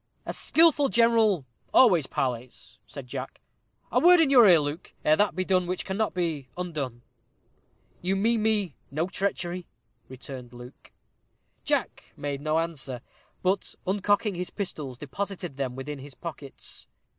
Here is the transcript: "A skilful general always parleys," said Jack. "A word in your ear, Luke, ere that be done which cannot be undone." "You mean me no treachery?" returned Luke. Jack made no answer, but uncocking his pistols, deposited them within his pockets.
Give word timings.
"A 0.25 0.33
skilful 0.33 0.89
general 0.89 1.45
always 1.75 2.07
parleys," 2.07 2.79
said 2.87 3.05
Jack. 3.05 3.39
"A 3.91 3.99
word 3.99 4.19
in 4.19 4.31
your 4.31 4.47
ear, 4.49 4.59
Luke, 4.59 4.93
ere 5.05 5.15
that 5.15 5.35
be 5.35 5.45
done 5.45 5.67
which 5.67 5.85
cannot 5.85 6.15
be 6.15 6.49
undone." 6.57 7.03
"You 8.01 8.15
mean 8.15 8.41
me 8.41 8.73
no 8.89 9.05
treachery?" 9.05 9.67
returned 10.09 10.53
Luke. 10.53 10.91
Jack 11.63 12.13
made 12.17 12.41
no 12.41 12.57
answer, 12.57 13.01
but 13.43 13.75
uncocking 13.85 14.33
his 14.33 14.49
pistols, 14.49 14.97
deposited 14.97 15.57
them 15.57 15.75
within 15.75 15.99
his 15.99 16.15
pockets. 16.15 16.87